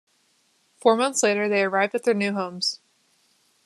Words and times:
Four 0.77 0.95
months 0.95 1.21
later, 1.21 1.47
they 1.47 1.61
arrived 1.61 1.93
at 1.93 2.05
their 2.05 2.15
new 2.15 2.33
homes. 2.33 2.79